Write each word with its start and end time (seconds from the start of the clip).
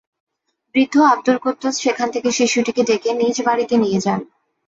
বৃদ্ধ 0.75 0.95
আবদুল 1.05 1.37
কুদ্দুস 1.37 1.75
সেখান 1.79 2.07
থেকে 2.11 2.29
শিশুটিকে 2.31 2.81
ডেকে 2.83 3.11
নিজ 3.13 3.35
বাড়িতে 3.41 3.75
নিয়ে 3.77 3.99
যান। 3.99 4.19